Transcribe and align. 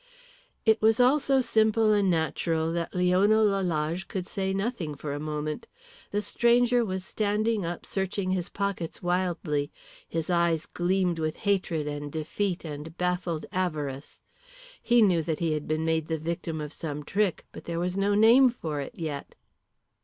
It 0.65 0.81
was 0.81 0.99
all 0.99 1.19
so 1.19 1.41
simple 1.41 1.93
and 1.93 2.09
natural 2.09 2.73
that 2.73 2.95
Leona 2.95 3.43
Lalage 3.43 4.07
could 4.07 4.25
say 4.25 4.51
nothing 4.51 4.95
for 4.95 5.13
a 5.13 5.19
moment. 5.19 5.67
The 6.09 6.23
stranger 6.23 6.83
was 6.83 7.05
standing 7.05 7.63
up 7.67 7.85
searching 7.85 8.31
his 8.31 8.49
pockets 8.49 9.03
wildly. 9.03 9.71
His 10.09 10.31
eyes 10.31 10.65
gleamed 10.65 11.19
with 11.19 11.35
hatred 11.45 11.85
and 11.87 12.11
defeat 12.11 12.65
and 12.65 12.97
baffled 12.97 13.45
avarice. 13.51 14.21
He 14.81 15.03
knew 15.03 15.21
that 15.21 15.37
he 15.37 15.53
had 15.53 15.67
been 15.67 15.85
made 15.85 16.07
the 16.07 16.17
victim 16.17 16.61
of 16.61 16.73
some 16.73 17.03
trick, 17.03 17.45
but 17.51 17.65
there 17.65 17.77
was 17.79 17.95
no 17.95 18.15
name 18.15 18.49
for 18.49 18.79
it 18.81 18.95
yet. 18.95 19.35